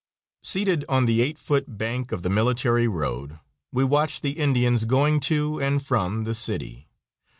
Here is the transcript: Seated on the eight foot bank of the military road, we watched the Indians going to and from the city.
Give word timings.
Seated 0.41 0.83
on 0.89 1.05
the 1.05 1.21
eight 1.21 1.37
foot 1.37 1.77
bank 1.77 2.11
of 2.11 2.23
the 2.23 2.29
military 2.31 2.87
road, 2.87 3.39
we 3.71 3.83
watched 3.83 4.23
the 4.23 4.31
Indians 4.31 4.85
going 4.85 5.19
to 5.19 5.61
and 5.61 5.79
from 5.79 6.23
the 6.23 6.33
city. 6.33 6.89